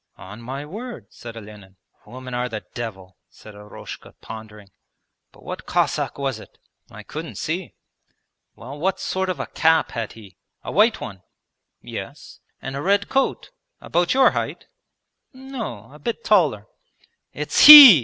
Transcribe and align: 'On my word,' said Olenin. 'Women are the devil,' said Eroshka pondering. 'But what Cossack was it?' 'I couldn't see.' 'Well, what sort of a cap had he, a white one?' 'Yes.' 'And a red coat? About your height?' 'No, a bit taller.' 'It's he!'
'On 0.17 0.41
my 0.41 0.65
word,' 0.65 1.13
said 1.13 1.37
Olenin. 1.37 1.75
'Women 2.07 2.33
are 2.33 2.49
the 2.49 2.65
devil,' 2.73 3.17
said 3.29 3.53
Eroshka 3.53 4.15
pondering. 4.19 4.69
'But 5.31 5.43
what 5.43 5.67
Cossack 5.67 6.17
was 6.17 6.39
it?' 6.39 6.57
'I 6.89 7.03
couldn't 7.03 7.35
see.' 7.35 7.75
'Well, 8.55 8.79
what 8.79 8.99
sort 8.99 9.29
of 9.29 9.39
a 9.39 9.45
cap 9.45 9.91
had 9.91 10.13
he, 10.13 10.37
a 10.63 10.71
white 10.71 10.99
one?' 10.99 11.21
'Yes.' 11.83 12.39
'And 12.63 12.75
a 12.75 12.81
red 12.81 13.09
coat? 13.09 13.51
About 13.79 14.15
your 14.15 14.31
height?' 14.31 14.65
'No, 15.33 15.93
a 15.93 15.99
bit 15.99 16.23
taller.' 16.23 16.65
'It's 17.35 17.67
he!' 17.67 17.99